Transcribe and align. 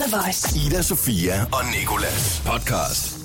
The 0.00 0.16
Voice. 0.16 0.66
Ida, 0.66 0.82
Sofia 0.82 1.32
og 1.52 1.60
Nikolas 1.78 2.42
podcast. 2.46 3.18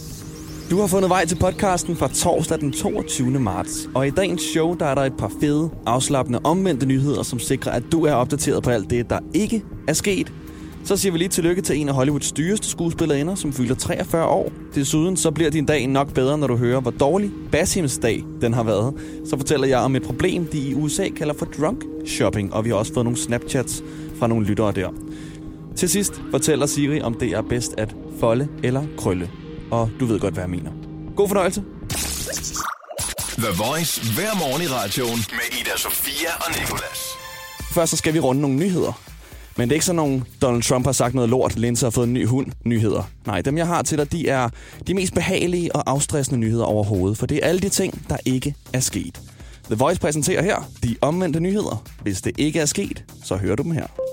Du 0.69 0.79
har 0.79 0.87
fundet 0.87 1.09
vej 1.09 1.25
til 1.25 1.35
podcasten 1.35 1.95
fra 1.95 2.07
torsdag 2.07 2.59
den 2.59 2.71
22. 2.71 3.40
marts. 3.40 3.90
Og 3.95 4.07
i 4.07 4.09
dagens 4.09 4.41
show, 4.41 4.73
der 4.73 4.85
er 4.85 4.96
der 4.96 5.01
et 5.01 5.17
par 5.17 5.31
fede, 5.41 5.69
afslappende, 5.85 6.39
omvendte 6.43 6.85
nyheder, 6.85 7.23
som 7.23 7.39
sikrer, 7.39 7.71
at 7.71 7.83
du 7.91 8.05
er 8.05 8.13
opdateret 8.13 8.63
på 8.63 8.69
alt 8.69 8.89
det, 8.89 9.09
der 9.09 9.19
ikke 9.33 9.63
er 9.88 9.93
sket. 9.93 10.33
Så 10.83 10.97
siger 10.97 11.11
vi 11.11 11.17
lige 11.17 11.29
tillykke 11.29 11.61
til 11.61 11.77
en 11.77 11.89
af 11.89 11.96
Hollywoods 11.96 12.31
dyreste 12.31 12.68
skuespillerinder, 12.68 13.36
som 13.36 13.54
fylder 13.54 13.76
43 13.76 14.26
år. 14.26 14.52
Desuden 14.76 15.18
så 15.18 15.32
bliver 15.32 15.52
din 15.52 15.66
dag 15.66 15.88
nok 15.88 16.14
bedre, 16.14 16.38
når 16.38 16.48
du 16.48 16.55
hører, 16.55 16.80
hvor 16.82 16.92
dårlig 16.92 17.32
Basims 17.52 17.98
dag 17.98 18.23
den 18.42 18.54
har 18.54 18.64
været. 18.64 18.94
Så 19.30 19.38
fortæller 19.38 19.68
jeg 19.68 19.80
om 19.80 19.96
et 19.96 20.04
problem, 20.04 20.46
de 20.46 20.57
i 20.57 20.73
USA 20.73 21.10
kalder 21.10 21.34
for 21.34 21.46
drunk 21.46 21.84
shopping, 22.05 22.54
og 22.54 22.66
vi 22.66 22.70
har 22.70 22.78
også 22.78 22.94
fået 22.94 23.05
nogle 23.05 23.18
Snapchats 23.18 23.84
fra 24.20 24.28
nogle 24.28 24.46
lyttere 24.46 24.71
der. 24.71 24.89
Til 25.76 25.89
sidst 25.89 26.21
fortæller 26.32 26.66
Siri, 26.66 27.02
om 27.02 27.14
det 27.14 27.30
er 27.30 27.42
bedst 27.42 27.73
at 27.78 27.96
folde 28.20 28.48
eller 28.64 28.83
krølle. 28.97 29.29
Og 29.71 29.89
du 30.00 30.06
ved 30.06 30.20
godt, 30.20 30.33
hvad 30.33 30.43
jeg 30.43 30.50
mener. 30.50 30.71
God 31.16 31.28
fornøjelse. 31.28 31.64
The 33.38 33.54
Voice 33.58 34.14
hver 34.16 34.36
morgen 34.40 34.62
i 34.62 34.68
radioen 34.68 35.20
med 35.32 35.60
Ida, 35.60 35.78
Sofia 35.78 36.30
og 36.40 36.60
Nikolas. 36.60 37.00
Først 37.74 37.92
så 37.92 37.98
skal 37.98 38.14
vi 38.14 38.20
runde 38.20 38.42
nogle 38.42 38.56
nyheder. 38.56 39.02
Men 39.58 39.70
det 39.70 39.74
er 39.74 39.76
ikke 39.76 39.86
sådan 39.86 39.96
nogle, 39.96 40.24
Donald 40.42 40.64
Trump 40.64 40.86
har 40.86 40.92
sagt 40.92 41.14
noget 41.14 41.30
lort, 41.30 41.56
Linse 41.56 41.86
har 41.86 41.90
fået 41.90 42.08
en 42.08 42.14
ny 42.14 42.28
hund 42.28 42.48
nyheder. 42.66 43.10
Nej, 43.26 43.42
dem 43.42 43.58
jeg 43.58 43.68
har 43.68 43.82
til 43.82 43.98
dig, 43.98 44.12
de 44.12 44.30
er 44.30 44.50
de 44.88 44.94
mest 44.94 45.14
behagelige 45.14 45.76
og 45.76 45.92
afstressende 45.92 46.40
nyheder 46.40 46.66
overhovedet. 46.66 47.18
For 47.18 47.26
det 47.26 47.38
er 47.44 47.48
alle 47.48 47.62
de 47.62 47.70
ting, 47.70 48.05
der 48.10 48.18
ikke 48.26 48.55
er 48.74 48.80
sket. 48.80 49.22
The 49.66 49.76
Voice 49.76 50.00
præsenterer 50.00 50.42
her 50.42 50.70
de 50.84 50.96
omvendte 51.02 51.40
nyheder. 51.40 51.84
Hvis 52.02 52.22
det 52.22 52.40
ikke 52.40 52.60
er 52.60 52.66
sket, 52.66 53.04
så 53.24 53.36
hører 53.36 53.55
du 53.55 53.64
dem 53.64 53.72
her. 53.72 54.05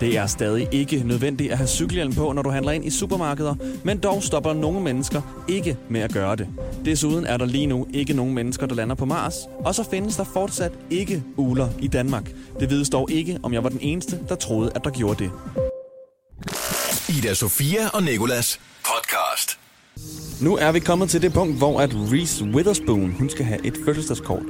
Det 0.00 0.16
er 0.16 0.26
stadig 0.26 0.68
ikke 0.72 1.02
nødvendigt 1.04 1.52
at 1.52 1.58
have 1.58 1.68
cykelhjelm 1.68 2.14
på, 2.14 2.32
når 2.32 2.42
du 2.42 2.50
handler 2.50 2.72
ind 2.72 2.84
i 2.84 2.90
supermarkeder, 2.90 3.54
men 3.84 3.98
dog 3.98 4.22
stopper 4.22 4.52
nogle 4.52 4.80
mennesker 4.80 5.44
ikke 5.48 5.76
med 5.90 6.00
at 6.00 6.12
gøre 6.12 6.36
det. 6.36 6.48
Desuden 6.84 7.26
er 7.26 7.36
der 7.36 7.46
lige 7.46 7.66
nu 7.66 7.86
ikke 7.94 8.12
nogen 8.12 8.34
mennesker, 8.34 8.66
der 8.66 8.74
lander 8.74 8.94
på 8.94 9.04
Mars, 9.04 9.34
og 9.58 9.74
så 9.74 9.90
findes 9.90 10.16
der 10.16 10.24
fortsat 10.24 10.72
ikke 10.90 11.22
uler 11.36 11.68
i 11.78 11.88
Danmark. 11.88 12.32
Det 12.60 12.70
vides 12.70 12.90
dog 12.90 13.10
ikke, 13.10 13.38
om 13.42 13.52
jeg 13.52 13.62
var 13.62 13.68
den 13.68 13.80
eneste, 13.80 14.18
der 14.28 14.34
troede, 14.34 14.70
at 14.74 14.84
der 14.84 14.90
gjorde 14.90 15.24
det. 15.24 15.30
Ida, 17.08 17.34
Sofia 17.34 17.88
og 17.94 18.02
Nikolas 18.02 18.60
podcast. 18.84 19.58
Nu 20.42 20.56
er 20.56 20.72
vi 20.72 20.80
kommet 20.80 21.10
til 21.10 21.22
det 21.22 21.32
punkt, 21.32 21.56
hvor 21.56 21.80
at 21.80 21.90
Reese 21.94 22.44
Witherspoon 22.44 23.12
hun 23.18 23.30
skal 23.30 23.44
have 23.44 23.66
et 23.66 23.74
fødselsdagskort. 23.84 24.42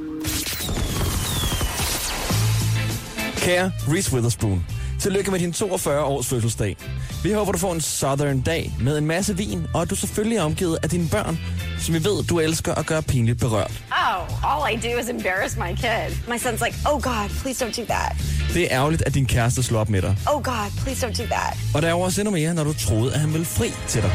Kære 3.37 3.71
Reese 3.87 4.13
Witherspoon, 4.13 4.65
tillykke 4.99 5.31
med 5.31 5.39
din 5.39 5.53
42 5.53 6.03
års 6.03 6.27
fødselsdag. 6.27 6.77
Vi 7.23 7.31
håber, 7.31 7.51
du 7.51 7.57
får 7.57 7.73
en 7.73 7.81
southern 7.81 8.41
dag 8.41 8.75
med 8.81 8.97
en 8.97 9.05
masse 9.05 9.37
vin, 9.37 9.65
og 9.73 9.81
at 9.81 9.89
du 9.89 9.95
selvfølgelig 9.95 10.37
er 10.37 10.41
omgivet 10.41 10.79
af 10.83 10.89
dine 10.89 11.09
børn, 11.09 11.39
som 11.79 11.93
vi 11.93 12.03
ved, 12.03 12.23
du 12.23 12.39
elsker 12.39 12.75
at 12.75 12.85
gøre 12.85 13.03
pinligt 13.03 13.39
berørt. 13.39 13.71
Oh, 13.91 14.45
all 14.51 14.75
I 14.75 14.87
do 14.87 14.99
is 14.99 15.09
embarrass 15.09 15.57
my 15.57 15.75
kid. 15.75 16.09
My 16.27 16.37
son's 16.37 16.65
like, 16.65 16.77
oh 16.91 17.01
God, 17.01 17.29
please 17.41 17.65
don't 17.65 17.81
do 17.81 17.85
that. 17.85 18.15
Det 18.53 18.61
er 18.63 18.67
ærgerligt, 18.71 19.03
at 19.05 19.13
din 19.13 19.25
kæreste 19.25 19.63
slår 19.63 19.79
op 19.79 19.89
med 19.89 20.01
dig. 20.01 20.17
Oh 20.33 20.43
God, 20.43 20.71
please 20.77 21.07
don't 21.07 21.23
do 21.23 21.25
that. 21.25 21.57
Og 21.75 21.81
der 21.81 21.87
er 21.87 21.91
jo 21.91 21.99
også 21.99 22.21
endnu 22.21 22.31
mere, 22.31 22.53
når 22.53 22.63
du 22.63 22.73
troede, 22.73 23.13
at 23.13 23.19
han 23.19 23.33
ville 23.33 23.45
fri 23.45 23.71
til 23.87 24.01
dig. 24.01 24.11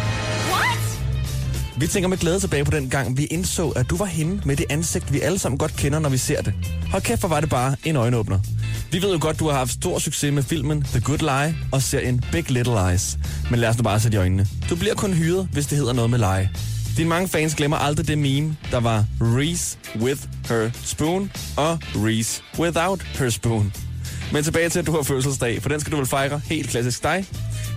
What? 0.53 0.79
Vi 1.77 1.87
tænker 1.87 2.09
med 2.09 2.19
glæde 2.19 2.41
tilbage 2.41 2.65
på 2.65 2.71
den 2.71 2.91
gang, 2.91 3.17
vi 3.17 3.25
indså, 3.25 3.69
at 3.69 3.91
du 3.91 3.97
var 3.97 4.05
hende 4.05 4.43
med 4.45 4.57
det 4.57 4.67
ansigt, 4.71 5.13
vi 5.13 5.21
alle 5.21 5.39
sammen 5.39 5.59
godt 5.59 5.77
kender, 5.77 5.99
når 5.99 6.09
vi 6.09 6.19
ser 6.19 6.43
det. 6.43 6.55
Hold 6.91 7.03
kæft, 7.03 7.21
hvor 7.21 7.29
var 7.29 7.41
det 7.41 7.51
bare 7.51 7.77
en 7.85 7.97
øjenåbner. 7.97 8.39
Vi 8.93 9.03
ved 9.03 9.13
jo 9.13 9.19
godt, 9.21 9.39
du 9.39 9.49
har 9.49 9.59
haft 9.59 9.71
stor 9.73 9.99
succes 9.99 10.33
med 10.33 10.43
filmen 10.43 10.83
The 10.83 11.01
Good 11.01 11.19
Lie 11.19 11.57
og 11.73 11.83
serien 11.83 12.25
Big 12.33 12.51
Little 12.51 12.91
Lies. 12.91 13.19
Men 13.51 13.61
lad 13.61 13.69
os 13.69 13.77
nu 13.77 13.83
bare 13.83 14.01
sætte 14.01 14.17
i 14.17 14.19
øjnene. 14.19 14.47
Du 14.71 14.77
bliver 14.77 14.95
kun 14.95 15.13
hyret, 15.13 15.49
hvis 15.53 15.67
det 15.67 15.79
hedder 15.79 15.93
noget 15.93 16.11
med 16.11 16.19
lege. 16.19 16.51
Dine 16.97 17.09
mange 17.09 17.29
fans 17.29 17.55
glemmer 17.55 17.77
aldrig 17.77 18.09
det 18.09 18.19
meme, 18.19 18.57
der 18.71 18.81
var 18.81 19.05
Reese 19.21 19.79
with 20.01 20.21
her 20.49 20.71
spoon 20.85 21.31
og 21.57 21.79
Reese 21.95 22.43
without 22.59 23.03
her 23.03 23.31
spoon. 23.31 23.73
Men 24.33 24.45
tilbage 24.45 24.69
til, 24.69 24.79
at 24.79 24.87
du 24.87 24.93
har 24.93 25.03
fødselsdag, 25.03 25.63
for 25.63 25.69
den 25.69 25.81
skal 25.81 25.93
du 25.93 25.97
vel 25.97 26.07
fejre 26.07 26.41
helt 26.45 26.69
klassisk 26.71 27.03
dig 27.03 27.27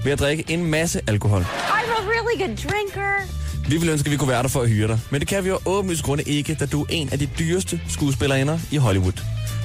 ved 0.03 0.11
at 0.11 0.19
drikke 0.19 0.43
en 0.47 0.65
masse 0.65 1.01
alkohol. 1.07 1.41
I'm 1.41 1.45
a 1.73 2.01
really 2.09 2.41
good 2.47 2.57
drinker. 2.57 3.37
Vi 3.69 3.77
ville 3.77 3.91
ønske, 3.91 4.07
at 4.07 4.11
vi 4.11 4.17
kunne 4.17 4.29
være 4.29 4.43
der 4.43 4.49
for 4.49 4.61
at 4.61 4.69
hyre 4.69 4.87
dig. 4.87 4.99
Men 5.09 5.19
det 5.19 5.27
kan 5.27 5.43
vi 5.43 5.49
jo 5.49 5.59
åbenlyst 5.65 6.03
grunde 6.03 6.23
ikke, 6.23 6.57
da 6.59 6.65
du 6.65 6.81
er 6.81 6.85
en 6.89 7.09
af 7.11 7.19
de 7.19 7.29
dyreste 7.39 7.81
skuespillerinder 7.89 8.59
i 8.71 8.77
Hollywood. 8.77 9.23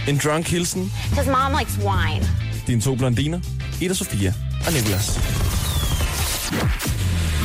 En 0.09 0.17
drunk 0.25 0.47
hilsen, 0.47 0.93
Because 1.11 1.31
mom 1.31 1.53
likes 1.59 1.77
wine. 1.77 2.27
dine 2.67 2.81
to 2.81 2.95
blondiner, 2.95 3.41
Ida 3.81 3.95
Sofia 3.95 4.35
og 4.67 4.73
Nicolas. 4.73 5.07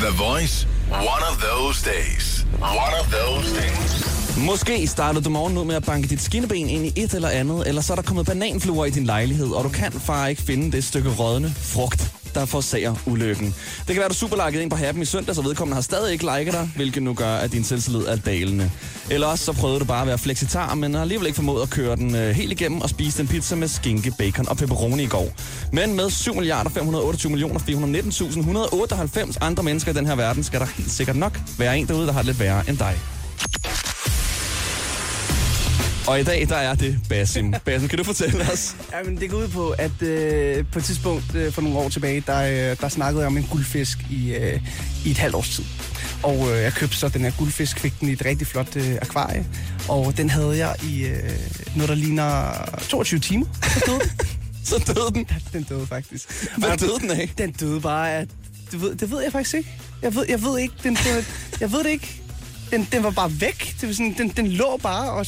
The 0.01 0.11
Voice. 0.17 0.67
One 0.91 1.23
of 1.31 1.37
those 1.41 1.83
days. 1.91 2.45
One 2.61 2.93
of 3.01 3.07
those 3.11 3.55
days. 3.55 4.03
Måske 4.37 4.87
startede 4.87 5.23
du 5.23 5.29
morgen 5.29 5.57
ud 5.57 5.65
med 5.65 5.75
at 5.75 5.83
banke 5.85 6.07
dit 6.07 6.21
skinneben 6.21 6.69
ind 6.69 6.85
i 6.85 6.93
et 6.95 7.13
eller 7.13 7.29
andet, 7.29 7.67
eller 7.67 7.81
så 7.81 7.93
er 7.93 7.95
der 7.95 8.01
kommet 8.03 8.25
bananfluer 8.25 8.85
i 8.85 8.89
din 8.89 9.05
lejlighed, 9.05 9.47
og 9.47 9.63
du 9.63 9.69
kan 9.69 9.91
far 9.91 10.27
ikke 10.27 10.41
finde 10.41 10.71
det 10.71 10.83
stykke 10.83 11.09
rådne 11.09 11.53
frugt, 11.61 12.11
der 12.39 12.45
forårsager 12.45 12.95
ulykken. 13.05 13.45
Det 13.77 13.87
kan 13.87 13.95
være, 13.95 14.05
at 14.05 14.11
du 14.11 14.15
superlikede 14.15 14.61
ind 14.63 14.71
på 14.71 14.77
Happen 14.77 15.01
i 15.01 15.05
søndag, 15.05 15.35
så 15.35 15.41
vedkommende 15.41 15.75
har 15.75 15.81
stadig 15.81 16.13
ikke 16.13 16.25
liket 16.37 16.53
dig, 16.53 16.71
hvilket 16.75 17.03
nu 17.03 17.13
gør, 17.13 17.35
at 17.35 17.51
din 17.51 17.63
selvtillid 17.63 18.05
er 18.05 18.15
dalende. 18.15 18.71
Eller 19.09 19.27
også 19.27 19.45
så 19.45 19.53
prøvede 19.53 19.79
du 19.79 19.85
bare 19.85 20.01
at 20.01 20.07
være 20.07 20.17
flexitar, 20.17 20.75
men 20.75 20.93
har 20.93 21.01
alligevel 21.01 21.27
ikke 21.27 21.35
formået 21.35 21.61
at 21.61 21.69
køre 21.69 21.95
den 21.95 22.15
øh, 22.15 22.29
helt 22.29 22.51
igennem 22.51 22.81
og 22.81 22.89
spise 22.89 23.21
en 23.21 23.27
pizza 23.27 23.55
med 23.55 23.67
skinke, 23.67 24.13
bacon 24.17 24.49
og 24.49 24.57
pepperoni 24.57 25.03
i 25.03 25.07
går. 25.07 25.31
Men 25.71 25.95
med 25.95 26.09
7 26.09 26.33
milliarder 26.35 26.69
528 26.69 27.29
millioner 27.29 27.59
419.198 27.59 29.37
andre 29.41 29.63
mennesker 29.63 29.91
i 29.91 29.95
den 29.95 30.05
her 30.05 30.15
verden, 30.15 30.43
skal 30.43 30.59
der 30.59 30.65
helt 30.65 30.91
sikkert 30.91 31.15
nok 31.15 31.39
være 31.57 31.77
en 31.77 31.87
derude, 31.87 32.07
der 32.07 32.13
har 32.13 32.19
det 32.19 32.25
lidt 32.25 32.39
værre 32.39 32.63
end 32.69 32.77
dig. 32.77 33.16
Og 36.07 36.19
i 36.19 36.23
dag, 36.23 36.49
der 36.49 36.55
er 36.55 36.75
det 36.75 36.99
Basim. 37.09 37.53
Basim, 37.65 37.87
kan 37.87 37.97
du 37.97 38.03
fortælle 38.03 38.41
os? 38.53 38.75
Jamen, 38.93 39.19
det 39.19 39.29
går 39.29 39.37
ud 39.37 39.47
på, 39.47 39.69
at 39.69 40.01
øh, 40.01 40.65
på 40.71 40.79
et 40.79 40.85
tidspunkt 40.85 41.35
øh, 41.35 41.51
for 41.51 41.61
nogle 41.61 41.77
år 41.77 41.89
tilbage, 41.89 42.23
der, 42.27 42.71
øh, 42.71 42.77
der 42.81 42.89
snakkede 42.89 43.21
jeg 43.21 43.27
om 43.27 43.37
en 43.37 43.43
guldfisk 43.43 43.99
i, 44.09 44.33
øh, 44.35 44.61
i 45.05 45.11
et 45.11 45.17
halvt 45.17 45.35
års 45.35 45.49
tid. 45.49 45.63
Og 46.23 46.51
øh, 46.51 46.61
jeg 46.61 46.73
købte 46.73 46.95
så 46.95 47.09
den 47.09 47.21
her 47.21 47.31
guldfisk, 47.37 47.79
fik 47.79 47.99
den 47.99 48.09
i 48.09 48.11
et 48.11 48.25
rigtig 48.25 48.47
flot 48.47 48.75
øh, 48.75 48.95
akvarie. 49.01 49.45
Og 49.89 50.17
den 50.17 50.29
havde 50.29 50.57
jeg 50.57 50.75
i 50.83 51.05
øh, 51.05 51.31
noget, 51.75 51.89
der 51.89 51.95
ligner 51.95 52.51
22 52.89 53.19
timer. 53.19 53.45
Så 54.63 54.83
døde 54.87 55.11
den. 55.13 55.25
Den. 55.27 55.37
den 55.53 55.63
døde 55.63 55.87
faktisk. 55.87 56.47
Hvad 56.57 56.77
døde 56.77 56.99
den 56.99 57.11
af? 57.11 57.31
Den 57.37 57.51
døde 57.51 57.81
bare 57.81 58.11
af... 58.11 58.27
Det 58.71 58.81
ved, 58.81 58.95
det 58.95 59.11
ved 59.11 59.21
jeg 59.21 59.31
faktisk 59.31 59.55
ikke. 59.55 59.69
Jeg 60.01 60.15
ved, 60.15 60.25
jeg 60.29 60.43
ved 60.43 60.59
ikke. 60.59 60.73
Den, 60.83 60.97
døde, 61.03 61.25
jeg 61.59 61.71
ved 61.71 61.83
det 61.83 61.89
ikke. 61.89 62.21
Den, 62.71 62.87
den 62.91 63.03
var 63.03 63.11
bare 63.11 63.41
væk. 63.41 63.75
Det 63.81 63.87
var 63.87 63.93
sådan, 63.93 64.15
den, 64.17 64.29
den 64.29 64.47
lå 64.47 64.79
bare 64.83 65.11
og 65.11 65.25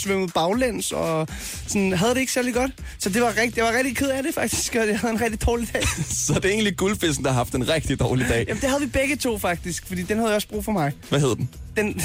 svømmede 0.00 0.32
baglæns 0.32 0.92
og 0.92 1.28
sådan, 1.66 1.92
havde 1.92 2.14
det 2.14 2.20
ikke 2.20 2.32
særlig 2.32 2.54
godt. 2.54 2.70
Så 2.98 3.08
det 3.08 3.22
var 3.22 3.28
rigtig, 3.36 3.56
jeg 3.56 3.64
var 3.64 3.72
rigtig 3.72 3.96
ked 3.96 4.08
af 4.08 4.22
det 4.22 4.34
faktisk, 4.34 4.74
og 4.74 4.88
jeg 4.88 4.98
havde 4.98 5.14
en 5.14 5.20
rigtig 5.20 5.46
dårlig 5.46 5.72
dag. 5.72 5.82
Så 6.26 6.34
det 6.34 6.44
er 6.44 6.48
egentlig 6.48 6.76
guldfisken, 6.76 7.24
der 7.24 7.30
har 7.30 7.38
haft 7.38 7.54
en 7.54 7.68
rigtig 7.68 8.00
dårlig 8.00 8.28
dag. 8.28 8.44
Jamen, 8.48 8.60
det 8.60 8.68
havde 8.68 8.82
vi 8.82 8.88
begge 8.88 9.16
to 9.16 9.38
faktisk, 9.38 9.86
fordi 9.86 10.02
den 10.02 10.16
havde 10.16 10.28
jeg 10.28 10.36
også 10.36 10.48
brug 10.48 10.64
for 10.64 10.72
mig. 10.72 10.92
Hvad 11.08 11.20
hed 11.20 11.36
den? 11.36 11.48
Den... 11.76 11.86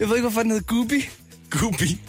jeg 0.00 0.08
ved 0.08 0.16
ikke, 0.16 0.20
hvorfor 0.20 0.42
den 0.42 0.50
hed 0.50 0.60
Gubi. 0.60 1.08
Gubi. 1.50 2.00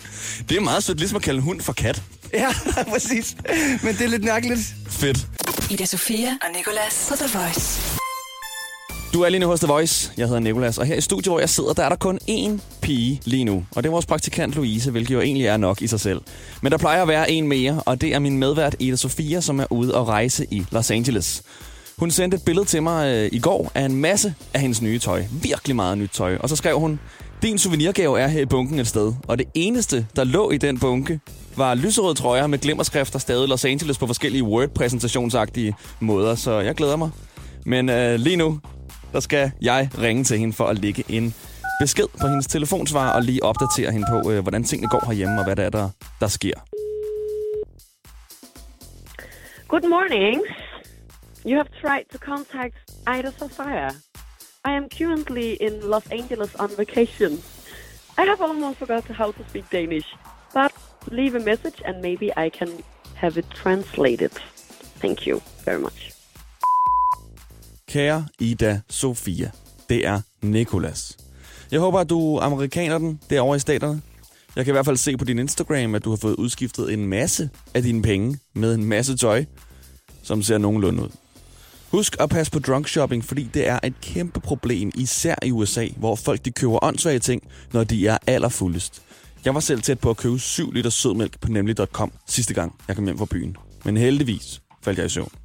Det 0.50 0.58
er 0.58 0.62
meget 0.62 0.84
sødt, 0.84 0.98
ligesom 0.98 1.16
at 1.16 1.22
kalde 1.22 1.38
en 1.38 1.44
hund 1.44 1.62
for 1.62 1.74
kat. 1.74 2.02
Ja, 2.34 2.50
præcis. 2.94 3.36
Men 3.84 3.96
det 3.96 4.02
er 4.02 4.08
lidt 4.08 4.24
mærkeligt. 4.24 4.76
Fedt. 4.90 5.28
Ida 5.72 5.86
Sofia 5.86 6.30
og 6.30 6.50
Nicolas 6.56 7.06
på 7.10 7.16
The 7.16 7.40
Voice. 7.40 8.05
Du 9.16 9.22
er 9.22 9.30
lige 9.30 9.40
nu 9.40 9.48
hos 9.48 9.60
The 9.60 9.68
Voice. 9.68 10.12
Jeg 10.18 10.28
hedder 10.28 10.40
Nikolas, 10.40 10.78
og 10.78 10.86
her 10.86 10.96
i 10.96 11.02
studiet, 11.02 11.32
hvor 11.32 11.40
jeg 11.40 11.50
sidder, 11.50 11.74
der 11.74 11.84
er 11.84 11.90
der 11.90 11.96
kun 11.96 12.20
én 12.30 12.60
pige 12.82 13.22
lige 13.26 13.44
nu. 13.44 13.66
Og 13.76 13.84
det 13.84 13.90
er 13.90 13.92
vores 13.92 14.06
praktikant 14.06 14.56
Louise, 14.56 14.92
hvilket 14.92 15.14
jo 15.14 15.22
egentlig 15.22 15.46
er 15.46 15.58
nok 15.58 15.82
i 15.82 15.88
sig 15.88 16.00
selv. 16.00 16.22
Men 16.62 16.72
der 16.72 16.78
plejer 16.78 17.02
at 17.02 17.08
være 17.08 17.32
en 17.32 17.48
mere, 17.48 17.84
og 17.86 18.02
det 18.02 18.14
er 18.14 18.20
min 18.20 18.38
medvært 18.38 18.76
Ida 18.80 18.96
Sofia, 18.96 19.42
som 19.42 19.60
er 19.60 19.66
ude 19.70 19.96
og 19.96 20.08
rejse 20.08 20.46
i 20.52 20.66
Los 20.72 20.92
Angeles. 20.92 21.44
Hun 21.98 22.12
sendte 22.12 22.38
et 22.38 22.44
billede 22.46 22.66
til 22.66 22.84
mig 22.84 23.16
øh, 23.16 23.30
i 23.32 23.40
går 23.40 23.72
af 23.76 23.86
en 23.86 23.96
masse 23.96 24.34
af 24.54 24.62
hendes 24.62 24.82
nye 24.82 25.00
tøj. 25.00 25.24
Virkelig 25.32 25.76
meget 25.76 25.98
nyt 25.98 26.12
tøj. 26.14 26.38
Og 26.40 26.50
så 26.50 26.56
skrev 26.56 26.80
hun, 26.80 27.00
din 27.42 27.58
souvenirgave 27.58 28.20
er 28.20 28.28
her 28.28 28.42
i 28.42 28.46
bunken 28.46 28.80
et 28.80 28.88
sted. 28.88 29.14
Og 29.28 29.38
det 29.38 29.48
eneste, 29.54 30.08
der 30.16 30.24
lå 30.24 30.52
i 30.52 30.58
den 30.58 30.80
bunke, 30.80 31.20
var 31.58 31.76
lyserøde 31.76 32.16
trøjer 32.16 32.48
med 32.48 32.60
glimmerskrifter 32.60 33.20
stadig 33.20 33.48
Los 33.48 33.66
Angeles 33.66 33.98
på 33.98 34.08
forskellige 34.08 34.44
Word-præsentationsagtige 34.44 35.76
måder. 36.00 36.36
Så 36.36 36.60
jeg 36.60 36.76
glæder 36.76 36.96
mig. 36.96 37.10
Men 37.66 37.90
øh, 37.90 38.20
lige 38.20 38.36
nu, 38.36 38.60
der 39.16 39.22
skal 39.22 39.52
jeg 39.62 39.90
ringe 40.02 40.24
til 40.24 40.38
hende 40.38 40.54
for 40.54 40.66
at 40.66 40.80
lægge 40.80 41.04
en 41.10 41.36
besked 41.80 42.08
på 42.22 42.28
hendes 42.28 42.48
telefonsvar 42.48 43.12
og 43.12 43.22
lige 43.22 43.44
opdatere 43.44 43.92
hende 43.92 44.08
på, 44.10 44.32
øh, 44.32 44.42
hvordan 44.42 44.64
tingene 44.64 44.90
går 44.90 45.04
herhjemme 45.08 45.40
og 45.40 45.44
hvad 45.44 45.56
det 45.56 45.66
er, 45.66 45.70
der, 45.70 45.90
der 46.20 46.28
sker. 46.28 46.54
Good 49.68 49.90
morning. 49.90 50.42
You 51.46 51.56
have 51.56 51.70
tried 51.82 52.06
to 52.12 52.18
contact 52.18 52.76
Ida 53.18 53.32
Sofia. 53.40 53.90
I 54.70 54.72
am 54.80 54.90
currently 54.98 55.56
in 55.62 55.74
Los 55.94 56.08
Angeles 56.12 56.56
on 56.56 56.70
vacation. 56.78 57.32
I 58.18 58.24
have 58.32 58.42
almost 58.42 58.78
forgot 58.80 59.04
how 59.04 59.32
to 59.32 59.44
speak 59.50 59.66
Danish, 59.72 60.08
but 60.54 60.72
leave 61.12 61.36
a 61.42 61.44
message 61.52 61.82
and 61.86 62.02
maybe 62.02 62.28
I 62.46 62.50
can 62.50 62.70
have 63.16 63.40
it 63.40 63.46
translated. 63.62 64.32
Thank 65.02 65.28
you 65.28 65.42
very 65.66 65.82
much. 65.82 66.15
Kære 67.88 68.26
Ida 68.40 68.82
Sofia, 68.90 69.52
det 69.90 70.08
er 70.08 70.22
Nikolas. 70.42 71.18
Jeg 71.72 71.80
håber, 71.80 72.00
at 72.00 72.10
du 72.10 72.40
amerikaner 72.40 72.98
den 72.98 73.20
derovre 73.30 73.56
i 73.56 73.60
staterne. 73.60 74.02
Jeg 74.56 74.66
kan 74.66 74.72
i 74.72 74.76
hvert 74.76 74.86
fald 74.86 74.98
se 74.98 75.18
på 75.18 75.26
din 75.26 75.40
Instagram, 75.40 75.96
at 75.96 76.06
du 76.06 76.10
har 76.10 76.18
fået 76.18 76.36
udskiftet 76.36 76.94
en 76.94 77.08
masse 77.08 77.50
af 77.74 77.84
dine 77.84 78.02
penge 78.02 78.40
med 78.54 78.76
en 78.76 78.86
masse 78.86 79.18
tøj, 79.18 79.46
som 80.24 80.42
ser 80.42 80.58
nogenlunde 80.58 81.04
ud. 81.04 81.10
Husk 81.92 82.16
at 82.20 82.30
passe 82.30 82.52
på 82.52 82.60
drunk 82.60 82.88
shopping, 82.88 83.26
fordi 83.26 83.50
det 83.54 83.68
er 83.68 83.80
et 83.84 84.02
kæmpe 84.02 84.40
problem, 84.40 84.92
især 84.96 85.36
i 85.44 85.52
USA, 85.52 85.88
hvor 85.98 86.16
folk 86.16 86.46
de 86.46 86.52
køber 86.52 86.84
åndssvage 86.84 87.20
ting, 87.20 87.42
når 87.74 87.84
de 87.84 88.08
er 88.08 88.18
allerfuldest. 88.28 89.02
Jeg 89.46 89.54
var 89.54 89.60
selv 89.60 89.82
tæt 89.82 90.00
på 90.00 90.10
at 90.10 90.18
købe 90.18 90.40
7 90.40 90.72
liter 90.72 90.90
sødmælk 90.90 91.40
på 91.42 91.52
nemlig.com 91.52 92.12
sidste 92.28 92.54
gang, 92.54 92.76
jeg 92.88 92.96
kom 92.96 93.06
hjem 93.06 93.18
fra 93.18 93.26
byen. 93.26 93.56
Men 93.86 93.98
heldigvis 93.98 94.62
faldt 94.84 95.00
jeg 95.00 95.06
i 95.06 95.10
søvn. 95.10 95.45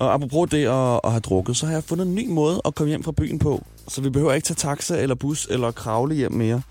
Og 0.00 0.14
apropos 0.14 0.50
det 0.50 0.66
at, 0.66 1.00
at 1.04 1.10
have 1.10 1.20
drukket, 1.20 1.56
så 1.56 1.66
har 1.66 1.72
jeg 1.72 1.84
fundet 1.84 2.06
en 2.06 2.14
ny 2.14 2.28
måde 2.28 2.60
at 2.64 2.74
komme 2.74 2.88
hjem 2.88 3.02
fra 3.02 3.12
byen 3.12 3.38
på. 3.38 3.64
Så 3.88 4.00
vi 4.00 4.10
behøver 4.10 4.32
ikke 4.32 4.46
tage 4.46 4.54
taxa 4.54 5.02
eller 5.02 5.14
bus 5.14 5.46
eller 5.50 5.70
kravle 5.70 6.14
hjem 6.14 6.32
mere. 6.32 6.62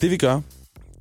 Det 0.00 0.10
vi 0.10 0.16
gør, 0.16 0.40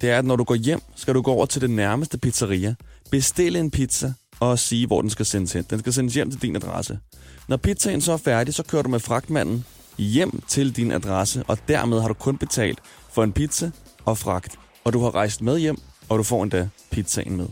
det 0.02 0.10
er, 0.10 0.18
at 0.18 0.26
når 0.26 0.36
du 0.36 0.44
går 0.44 0.56
hjem, 0.56 0.82
skal 0.96 1.14
du 1.14 1.22
gå 1.22 1.32
over 1.32 1.46
til 1.46 1.62
den 1.62 1.76
nærmeste 1.76 2.18
pizzeria, 2.18 2.76
bestille 3.12 3.60
en 3.60 3.72
pizza 3.72 4.14
og 4.40 4.60
sige, 4.60 4.88
hvor 4.88 5.02
den 5.02 5.10
skal 5.10 5.26
sendes 5.26 5.54
hen. 5.54 5.66
Den 5.70 5.80
skal 5.80 5.94
sendes 5.94 6.14
hjem 6.14 6.32
til 6.32 6.42
din 6.42 6.56
adresse. 6.56 7.00
Når 7.48 7.58
pizzaen 7.58 8.02
så 8.02 8.14
er 8.14 8.18
færdig, 8.18 8.54
så 8.54 8.64
kører 8.64 8.82
du 8.82 8.90
med 8.90 9.00
fragtmanden 9.00 9.66
hjem 9.98 10.42
til 10.48 10.76
din 10.76 10.92
adresse, 10.92 11.44
og 11.48 11.58
dermed 11.68 12.02
har 12.02 12.08
du 12.08 12.14
kun 12.14 12.38
betalt 12.38 12.80
for 13.12 13.24
en 13.24 13.34
pizza 13.34 13.72
og 14.06 14.18
fragt. 14.18 14.60
Og 14.84 14.94
du 14.94 15.00
har 15.00 15.16
rejst 15.16 15.42
med 15.42 15.60
hjem, 15.60 15.78
og 16.10 16.18
du 16.18 16.24
får 16.24 16.44
endda 16.44 16.70
pizzaen 16.92 17.38
med. 17.38 17.48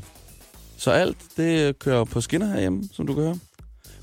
Så 0.77 0.91
alt, 0.91 1.17
det 1.37 1.79
kører 1.79 2.03
på 2.03 2.21
skinner 2.21 2.47
herhjemme, 2.47 2.83
som 2.93 3.07
du 3.07 3.13
kan 3.13 3.23
høre. 3.23 3.39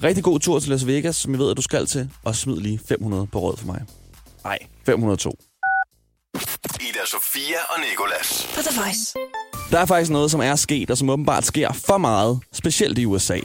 Rigtig 0.02 0.25
god 0.25 0.40
tur 0.40 0.58
til 0.60 0.70
Las 0.70 0.87
Vegas, 0.87 1.16
som 1.16 1.32
jeg 1.32 1.38
ved, 1.38 1.50
at 1.50 1.56
du 1.56 1.62
skal 1.62 1.87
til, 1.87 2.10
og 2.25 2.37
smid 2.37 2.56
lige 2.56 2.81
500 2.88 3.26
på 3.26 3.38
råd 3.38 3.56
for 3.56 3.66
mig. 3.66 3.82
Nej, 4.44 4.58
502. 4.87 5.38
Ida 6.81 7.06
Sofia 7.06 7.56
og 7.70 7.81
Nikolas. 7.90 8.48
På 8.54 8.60
The 8.62 8.81
Voice. 8.81 9.14
Der 9.70 9.78
er 9.78 9.87
faktisk 9.87 10.10
noget, 10.10 10.31
som 10.31 10.40
er 10.40 10.54
sket, 10.56 10.90
og 10.90 10.98
som 10.98 11.10
åbenbart 11.10 11.44
sker 11.44 11.72
for 11.72 11.98
meget, 11.98 12.40
specielt 12.52 12.98
i 12.98 13.04
USA. 13.06 13.40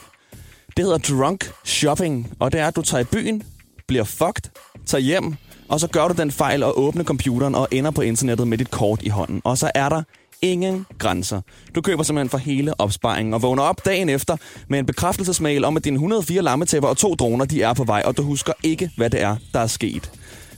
Det 0.76 0.84
hedder 0.84 0.98
drunk 0.98 1.52
shopping, 1.64 2.32
og 2.40 2.52
det 2.52 2.60
er, 2.60 2.66
at 2.66 2.76
du 2.76 2.82
tager 2.82 3.00
i 3.00 3.04
byen, 3.04 3.42
bliver 3.88 4.04
fucked, 4.04 4.50
tager 4.86 5.02
hjem, 5.02 5.34
og 5.68 5.80
så 5.80 5.88
gør 5.88 6.08
du 6.08 6.14
den 6.14 6.30
fejl 6.30 6.62
at 6.62 6.72
åbne 6.72 7.04
computeren 7.04 7.54
og 7.54 7.68
ender 7.70 7.90
på 7.90 8.02
internettet 8.02 8.48
med 8.48 8.58
dit 8.58 8.70
kort 8.70 9.02
i 9.02 9.08
hånden. 9.08 9.42
Og 9.44 9.58
så 9.58 9.70
er 9.74 9.88
der 9.88 10.02
ingen 10.42 10.86
grænser. 10.98 11.40
Du 11.74 11.80
køber 11.80 12.02
simpelthen 12.02 12.28
for 12.28 12.38
hele 12.38 12.80
opsparingen 12.80 13.34
og 13.34 13.42
vågner 13.42 13.62
op 13.62 13.84
dagen 13.84 14.08
efter 14.08 14.36
med 14.68 14.78
en 14.78 14.86
bekræftelsesmail 14.86 15.64
om, 15.64 15.76
at 15.76 15.84
dine 15.84 15.94
104 15.94 16.42
lammetæpper 16.42 16.88
og 16.88 16.96
to 16.96 17.14
droner, 17.14 17.44
de 17.44 17.62
er 17.62 17.72
på 17.72 17.84
vej, 17.84 18.02
og 18.04 18.16
du 18.16 18.22
husker 18.22 18.52
ikke, 18.62 18.90
hvad 18.96 19.10
det 19.10 19.20
er, 19.22 19.36
der 19.54 19.60
er 19.60 19.66
sket. 19.66 20.10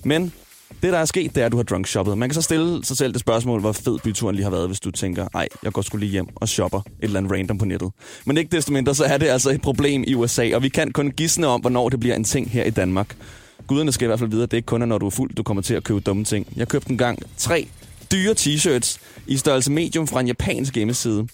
Men 0.05 0.33
det, 0.83 0.93
der 0.93 0.99
er 0.99 1.05
sket, 1.05 1.35
det 1.35 1.41
er, 1.41 1.47
at 1.47 1.53
du 1.53 1.57
har 1.57 1.65
drunk 1.65 1.87
shoppet. 1.87 2.19
Man 2.19 2.29
kan 2.29 2.35
så 2.35 2.43
stille 2.43 2.85
sig 2.85 2.97
selv 2.97 3.13
det 3.13 3.21
spørgsmål, 3.21 3.61
hvor 3.61 3.73
fed 3.73 3.99
byturen 3.99 4.35
lige 4.37 4.45
har 4.45 4.51
været, 4.51 4.69
hvis 4.69 4.81
du 4.81 4.91
tænker, 4.91 5.29
ej, 5.35 5.49
jeg 5.63 5.73
går 5.73 5.83
sgu 5.83 5.97
lige 5.97 6.11
hjem 6.11 6.27
og 6.37 6.49
shopper 6.49 6.79
et 6.79 6.85
eller 7.01 7.19
andet 7.19 7.33
random 7.33 7.59
på 7.59 7.65
nettet. 7.65 7.91
Men 8.27 8.37
ikke 8.37 8.57
desto 8.57 8.73
mindre, 8.73 8.95
så 8.95 9.05
er 9.05 9.19
det 9.19 9.27
altså 9.27 9.51
et 9.51 9.63
problem 9.63 10.05
i 10.07 10.15
USA, 10.15 10.51
og 10.55 10.63
vi 10.63 10.69
kan 10.69 10.93
kun 10.93 11.11
gisne 11.11 11.47
om, 11.47 11.61
hvornår 11.61 11.89
det 11.89 12.01
bliver 12.01 12.17
en 12.17 12.25
ting 12.25 12.51
her 12.51 12.65
i 12.65 12.71
Danmark. 12.71 13.17
Guderne 13.67 13.93
skal 13.93 14.07
i 14.07 14.09
hvert 14.09 14.19
fald 14.19 14.31
vide, 14.31 14.43
at 14.43 14.51
det 14.51 14.57
ikke 14.57 14.67
kun 14.67 14.83
er, 14.83 14.87
når 14.87 14.99
du 14.99 15.07
er 15.07 15.11
fuld, 15.11 15.35
du 15.35 15.43
kommer 15.43 15.63
til 15.63 15.75
at 15.75 15.85
købe 15.85 16.01
dumme 16.01 16.25
ting. 16.25 16.47
Jeg 16.57 16.69
købte 16.69 16.91
en 16.91 16.99
gang 16.99 17.19
tre 17.37 17.69
dyre 18.15 18.35
t-shirts 18.35 18.99
i 19.27 19.37
størrelse 19.37 19.73
medium 19.73 20.07
fra 20.07 20.21
en 20.21 20.27
japansk 20.27 20.75
hjemmeside. 20.75 21.29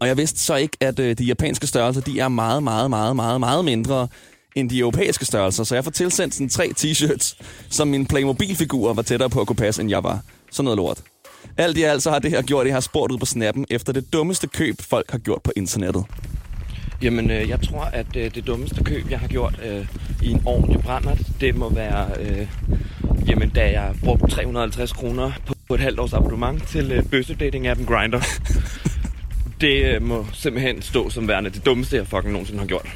Og 0.00 0.08
jeg 0.08 0.16
vidste 0.16 0.40
så 0.40 0.54
ikke, 0.54 0.76
at 0.80 0.98
øh, 0.98 1.18
de 1.18 1.24
japanske 1.24 1.66
størrelser, 1.66 2.00
de 2.00 2.20
er 2.20 2.28
meget, 2.28 2.62
meget, 2.62 2.90
meget, 2.90 3.16
meget, 3.16 3.40
meget 3.40 3.64
mindre 3.64 4.08
end 4.56 4.70
de 4.70 4.78
europæiske 4.78 5.24
størrelser. 5.24 5.64
Så 5.64 5.74
jeg 5.74 5.84
får 5.84 5.90
tilsendt 5.90 6.34
sådan 6.34 6.48
tre 6.48 6.70
t-shirts, 6.78 7.42
som 7.70 7.88
min 7.88 8.06
Playmobil-figur 8.06 8.94
var 8.94 9.02
tættere 9.02 9.30
på 9.30 9.40
at 9.40 9.46
kunne 9.46 9.56
passe, 9.56 9.82
end 9.82 9.90
jeg 9.90 10.04
var. 10.04 10.20
Sådan 10.50 10.64
noget 10.64 10.76
lort. 10.76 11.02
Alt 11.56 11.78
i 11.78 11.82
alt 11.82 12.02
så 12.02 12.10
har 12.10 12.18
det 12.18 12.30
her 12.30 12.42
gjort, 12.42 12.60
at 12.60 12.66
jeg 12.66 12.74
har 12.74 12.80
spurgt 12.80 13.12
ud 13.12 13.18
på 13.18 13.26
snappen 13.26 13.66
efter 13.70 13.92
det 13.92 14.12
dummeste 14.12 14.46
køb, 14.46 14.76
folk 14.80 15.10
har 15.10 15.18
gjort 15.18 15.42
på 15.42 15.52
internettet. 15.56 16.04
Jamen, 17.02 17.30
øh, 17.30 17.48
jeg 17.48 17.60
tror, 17.60 17.84
at 17.84 18.16
øh, 18.16 18.34
det 18.34 18.46
dummeste 18.46 18.84
køb, 18.84 19.10
jeg 19.10 19.18
har 19.18 19.28
gjort 19.28 19.60
øh, 19.64 19.86
i 20.22 20.30
en 20.30 20.42
ordentlig 20.46 20.80
brændert, 20.80 21.18
det 21.40 21.56
må 21.56 21.68
være, 21.68 22.06
øh, 22.20 22.48
jamen, 23.28 23.48
da 23.48 23.70
jeg 23.70 23.94
brugte 24.04 24.26
350 24.26 24.92
kroner 24.92 25.32
på, 25.46 25.54
på 25.68 25.74
et 25.74 25.80
halvt 25.80 26.00
års 26.00 26.12
abonnement 26.12 26.68
til 26.68 26.92
øh, 26.92 27.02
bøssedating-appen 27.12 27.84
Grindr. 27.86 28.18
det 29.60 29.84
øh, 29.84 30.02
må 30.02 30.26
simpelthen 30.32 30.82
stå 30.82 31.10
som 31.10 31.28
værende 31.28 31.50
det 31.50 31.66
dummeste, 31.66 31.96
jeg 31.96 32.06
fucking 32.06 32.32
nogensinde 32.32 32.60
har 32.60 32.66
gjort. 32.66 32.86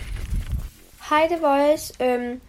Hej 1.11 1.27
The 1.31 1.39
Voice. 1.47 1.93
Øhm, 2.03 2.41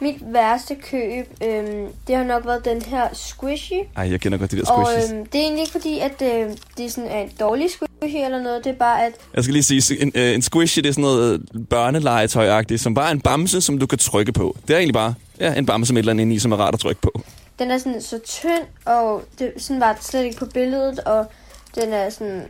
mit 0.00 0.14
værste 0.32 0.74
køb, 0.74 1.26
øhm, 1.44 1.86
det 2.06 2.16
har 2.16 2.24
nok 2.24 2.46
været 2.46 2.64
den 2.64 2.82
her 2.82 3.08
squishy. 3.12 3.72
Ej, 3.96 4.10
jeg 4.10 4.20
kender 4.20 4.38
godt 4.38 4.50
de 4.50 4.56
der 4.56 4.70
Og 4.70 4.86
squishes. 4.86 5.12
øhm, 5.12 5.26
det 5.26 5.38
er 5.38 5.42
egentlig 5.42 5.60
ikke 5.60 5.72
fordi, 5.72 5.98
at 5.98 6.22
øh, 6.22 6.50
det 6.76 6.84
er 6.84 6.90
sådan 6.90 7.10
en 7.10 7.30
dårlig 7.40 7.66
squishy 7.70 8.16
eller 8.24 8.42
noget. 8.42 8.64
Det 8.64 8.70
er 8.70 8.76
bare, 8.76 9.06
at 9.06 9.12
Jeg 9.34 9.44
skal 9.44 9.52
lige 9.52 9.62
sige, 9.62 10.02
en, 10.02 10.12
øh, 10.14 10.34
en 10.34 10.42
squishy, 10.42 10.78
det 10.80 10.86
er 10.88 10.92
sådan 10.92 11.02
noget 11.02 11.42
børnelegetøj-agtigt, 11.70 12.80
som 12.80 12.94
bare 12.94 13.08
er 13.08 13.12
en 13.12 13.20
bamse, 13.20 13.60
som 13.60 13.78
du 13.78 13.86
kan 13.86 13.98
trykke 13.98 14.32
på. 14.32 14.56
Det 14.68 14.74
er 14.74 14.78
egentlig 14.78 14.94
bare 14.94 15.14
ja, 15.40 15.54
en 15.54 15.66
bamse 15.66 15.92
med 15.94 16.00
et 16.00 16.02
eller 16.02 16.12
andet 16.12 16.22
inde 16.22 16.34
i, 16.34 16.38
som 16.38 16.52
er 16.52 16.56
rart 16.56 16.74
at 16.74 16.80
trykke 16.80 17.00
på. 17.00 17.22
Den 17.58 17.70
er 17.70 17.78
sådan 17.78 18.02
så 18.02 18.18
tynd, 18.18 18.66
og 18.84 19.24
det 19.38 19.52
sådan 19.58 19.80
var 19.80 19.92
det 19.92 20.04
slet 20.04 20.24
ikke 20.24 20.38
på 20.38 20.46
billedet, 20.46 20.98
og 20.98 21.26
den 21.74 21.92
er 21.92 22.10
sådan 22.10 22.46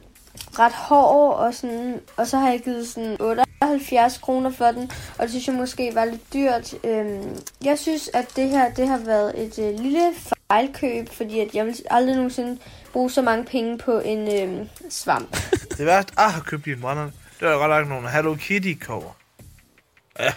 ret 0.59 0.73
hård, 0.73 1.35
og, 1.35 1.55
sådan, 1.55 2.01
og 2.17 2.27
så 2.27 2.39
har 2.39 2.51
jeg 2.51 2.61
givet 2.61 2.89
sådan 2.89 3.17
78 3.21 4.19
kroner 4.19 4.51
for 4.51 4.67
den, 4.67 4.91
og 5.19 5.23
det 5.23 5.31
synes 5.31 5.47
jeg 5.47 5.55
måske 5.55 5.95
var 5.95 6.05
lidt 6.05 6.33
dyrt. 6.33 6.75
Øhm, 6.85 7.39
jeg 7.65 7.79
synes, 7.79 8.11
at 8.15 8.27
det 8.37 8.51
her 8.51 8.71
det 8.75 8.89
har 8.89 8.99
været 8.99 9.45
et 9.45 9.59
øh, 9.59 9.81
lille 9.81 10.13
fejlkøb, 10.51 11.09
fordi 11.13 11.41
at 11.41 11.55
jeg 11.55 11.67
vil 11.67 11.77
aldrig 11.91 12.15
nogensinde 12.15 12.59
bruge 12.93 13.11
så 13.11 13.23
mange 13.23 13.45
penge 13.45 13.79
på 13.79 13.99
en 13.99 14.19
øh, 14.19 14.67
svamp. 14.91 15.37
Det 15.79 15.87
værste, 15.87 16.13
jeg 16.17 16.33
har 16.33 16.41
købt 16.41 16.67
i 16.67 16.73
en 16.73 16.81
brænder, 16.81 17.11
det 17.41 17.49
var 17.49 17.59
godt 17.59 17.71
nok 17.71 17.89
nogle 17.89 18.11
Hello 18.11 18.35
Kitty 18.35 18.75
cover. 18.81 19.17
Ja. 20.19 20.33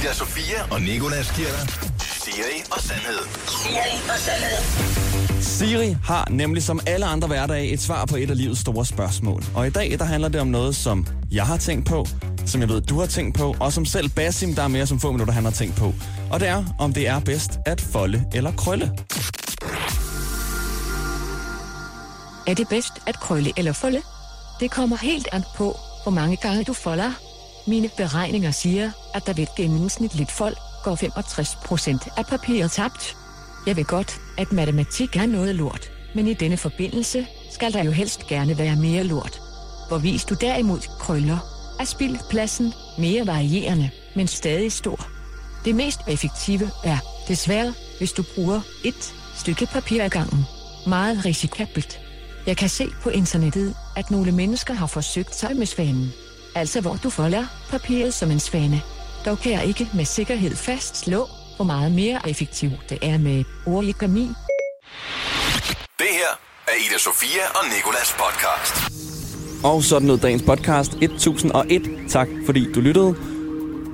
Ida 0.00 0.12
Sofia 0.12 0.62
og 0.70 0.80
Nikolas 0.80 1.32
giver 1.36 1.48
dig 2.26 2.34
Siri 2.34 2.62
og 2.70 2.80
Sandhed. 4.18 5.42
Siri 5.42 5.96
har 6.04 6.28
nemlig 6.30 6.62
som 6.62 6.80
alle 6.86 7.06
andre 7.06 7.28
hverdage 7.28 7.68
et 7.72 7.80
svar 7.80 8.04
på 8.06 8.16
et 8.16 8.30
af 8.30 8.36
livets 8.36 8.60
store 8.60 8.86
spørgsmål. 8.86 9.44
Og 9.54 9.66
i 9.66 9.70
dag 9.70 9.98
der 9.98 10.04
handler 10.04 10.28
det 10.28 10.40
om 10.40 10.46
noget, 10.46 10.76
som 10.76 11.06
jeg 11.32 11.46
har 11.46 11.56
tænkt 11.56 11.86
på, 11.86 12.06
som 12.46 12.60
jeg 12.60 12.68
ved, 12.68 12.80
du 12.80 12.98
har 13.00 13.06
tænkt 13.06 13.38
på, 13.38 13.56
og 13.60 13.72
som 13.72 13.84
selv 13.84 14.08
Basim, 14.08 14.54
der 14.54 14.62
er 14.62 14.68
mere 14.68 14.86
som 14.86 15.00
få 15.00 15.12
minutter, 15.12 15.34
han 15.34 15.44
har 15.44 15.50
tænkt 15.50 15.76
på. 15.76 15.94
Og 16.30 16.40
det 16.40 16.48
er, 16.48 16.64
om 16.78 16.92
det 16.92 17.08
er 17.08 17.20
bedst 17.20 17.50
at 17.66 17.80
folde 17.80 18.24
eller 18.34 18.52
krølle. 18.52 18.92
Er 22.46 22.54
det 22.54 22.68
bedst 22.68 22.92
at 23.06 23.20
krølle 23.20 23.52
eller 23.56 23.72
folde? 23.72 24.02
Det 24.60 24.70
kommer 24.70 24.96
helt 24.96 25.28
an 25.32 25.42
på, 25.56 25.76
hvor 26.02 26.12
mange 26.12 26.36
gange 26.36 26.64
du 26.64 26.72
folder. 26.72 27.12
Mine 27.66 27.90
beregninger 27.96 28.50
siger, 28.50 28.90
at 29.14 29.26
der 29.26 29.32
ved 29.32 29.42
et 29.42 29.54
gennemsnitligt 29.56 30.30
fold 30.30 30.56
går 30.84 30.94
65% 30.94 32.18
af 32.18 32.26
papiret 32.26 32.70
tabt. 32.70 33.16
Jeg 33.66 33.76
ved 33.76 33.84
godt, 33.84 34.20
at 34.38 34.52
matematik 34.52 35.16
er 35.16 35.26
noget 35.26 35.54
lort, 35.54 35.92
men 36.14 36.26
i 36.26 36.34
denne 36.34 36.56
forbindelse 36.56 37.26
skal 37.52 37.72
der 37.72 37.84
jo 37.84 37.90
helst 37.90 38.26
gerne 38.26 38.58
være 38.58 38.76
mere 38.76 39.04
lort. 39.04 39.40
Hvorvis 39.88 40.24
du 40.24 40.34
derimod 40.34 40.80
krøller, 40.98 41.38
er 41.80 41.84
spildpladsen 41.84 42.72
mere 42.98 43.26
varierende, 43.26 43.90
men 44.16 44.26
stadig 44.26 44.72
stor. 44.72 45.06
Det 45.64 45.74
mest 45.74 46.00
effektive 46.08 46.70
er, 46.84 46.98
desværre, 47.28 47.74
hvis 47.98 48.12
du 48.12 48.22
bruger 48.34 48.60
et 48.84 49.14
stykke 49.34 49.66
papir 49.66 50.04
ad 50.04 50.10
gangen. 50.10 50.46
Meget 50.86 51.24
risikabelt. 51.24 52.00
Jeg 52.46 52.56
kan 52.56 52.68
se 52.68 52.88
på 53.02 53.10
internettet, 53.10 53.74
at 53.96 54.10
nogle 54.10 54.32
mennesker 54.32 54.74
har 54.74 54.86
forsøgt 54.86 55.34
sig 55.34 55.56
med 55.56 55.66
svanen. 55.66 56.12
Altså 56.54 56.80
hvor 56.80 56.94
du 57.02 57.10
folder 57.10 57.46
papiret 57.70 58.14
som 58.14 58.30
en 58.30 58.40
svane. 58.40 58.82
Dog 59.24 59.38
kan 59.38 59.52
jeg 59.52 59.64
ikke 59.64 59.88
med 59.94 60.04
sikkerhed 60.04 60.56
fastslå, 60.56 61.26
hvor 61.56 61.64
meget 61.64 61.92
mere 61.92 62.28
effektivt 62.28 62.90
det 62.90 62.98
er 63.02 63.18
med 63.18 63.44
origami. 63.66 64.28
Det 65.98 66.06
her 66.12 66.32
er 66.68 66.72
Ida 66.86 66.98
Sofia 66.98 67.42
og 67.54 67.64
Nikolas 67.76 68.16
podcast. 68.18 68.74
Og 69.64 69.82
sådan 69.84 70.08
lød 70.08 70.18
dagens 70.18 70.42
podcast 70.42 70.92
1001. 71.02 71.82
Tak 72.10 72.28
fordi 72.46 72.72
du 72.72 72.80
lyttede. 72.80 73.16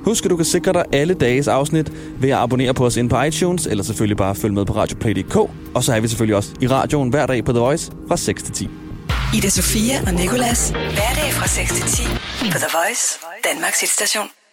Husk, 0.05 0.25
at 0.25 0.31
du 0.31 0.37
kan 0.37 0.45
sikre 0.45 0.73
dig 0.73 0.85
alle 0.93 1.15
dages 1.15 1.49
afsnit 1.49 1.93
ved 2.23 2.31
at 2.31 2.37
abonnere 2.39 2.75
på 2.75 2.87
os 2.87 2.97
ind 2.97 3.11
på 3.11 3.23
iTunes, 3.23 3.67
eller 3.67 3.85
selvfølgelig 3.85 4.17
bare 4.17 4.35
følge 4.35 4.55
med 4.55 4.65
på 4.65 4.73
radioplay.dk. 4.73 5.37
Og 5.75 5.85
så 5.85 5.95
er 5.95 6.01
vi 6.01 6.09
selvfølgelig 6.09 6.37
også 6.37 6.51
i 6.61 6.67
radioen 6.67 7.11
hver 7.11 7.27
dag 7.27 7.45
på 7.45 7.53
The 7.53 7.61
Voice 7.61 7.93
fra 8.09 8.17
6 8.17 8.43
til 8.43 8.55
10. 8.55 8.69
Ida 9.35 9.49
Sofia 9.49 10.01
og 10.07 10.15
Nikolas. 10.15 10.71
Hverdag 10.71 11.33
fra 11.33 11.47
6 11.47 11.73
til 11.73 11.83
10 11.83 12.03
på 12.53 12.59
The 12.59 12.69
Voice, 12.79 13.19
Danmarks 13.45 13.81
hitstation. 13.81 14.46